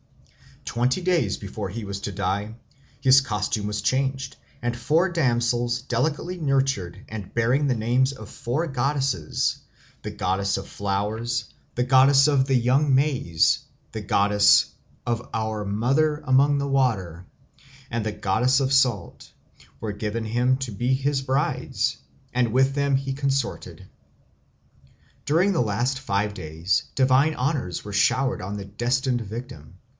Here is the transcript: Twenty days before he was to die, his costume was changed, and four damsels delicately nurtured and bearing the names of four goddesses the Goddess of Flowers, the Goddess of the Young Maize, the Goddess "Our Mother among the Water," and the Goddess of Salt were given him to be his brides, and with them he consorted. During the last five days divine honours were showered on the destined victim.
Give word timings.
Twenty 0.65 1.01
days 1.01 1.37
before 1.37 1.69
he 1.69 1.83
was 1.83 1.99
to 2.01 2.11
die, 2.11 2.55
his 3.01 3.21
costume 3.21 3.67
was 3.67 3.81
changed, 3.81 4.35
and 4.61 4.75
four 4.75 5.09
damsels 5.11 5.81
delicately 5.81 6.37
nurtured 6.37 7.03
and 7.09 7.31
bearing 7.33 7.67
the 7.67 7.75
names 7.75 8.13
of 8.13 8.29
four 8.29 8.65
goddesses 8.67 9.57
the 10.01 10.09
Goddess 10.09 10.57
of 10.57 10.67
Flowers, 10.67 11.45
the 11.75 11.83
Goddess 11.83 12.27
of 12.27 12.45
the 12.45 12.55
Young 12.55 12.95
Maize, 12.95 13.59
the 13.91 14.01
Goddess 14.01 14.73
"Our 15.05 15.65
Mother 15.65 16.23
among 16.25 16.57
the 16.57 16.69
Water," 16.69 17.25
and 17.91 18.03
the 18.05 18.11
Goddess 18.13 18.59
of 18.59 18.71
Salt 18.73 19.29
were 19.81 19.91
given 19.91 20.25
him 20.25 20.57
to 20.59 20.71
be 20.71 20.93
his 20.93 21.21
brides, 21.21 21.97
and 22.33 22.53
with 22.53 22.73
them 22.73 22.95
he 22.95 23.13
consorted. 23.13 23.85
During 25.25 25.51
the 25.51 25.61
last 25.61 25.99
five 25.99 26.33
days 26.33 26.83
divine 26.95 27.35
honours 27.35 27.83
were 27.83 27.93
showered 27.93 28.41
on 28.41 28.57
the 28.57 28.65
destined 28.65 29.21
victim. 29.21 29.75